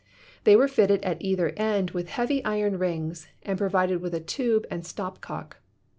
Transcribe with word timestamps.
They 0.45 0.55
were 0.55 0.67
fitted 0.67 1.03
at 1.05 1.21
either 1.21 1.49
end 1.57 1.91
with 1.91 2.09
heavy 2.09 2.43
iron 2.43 2.79
rings 2.79 3.27
and 3.43 3.55
provided 3.55 4.01
with 4.01 4.15
a 4.15 4.19
tube 4.19 4.65
and 4.71 4.83
stop 4.83 5.21
cock. 5.21 5.57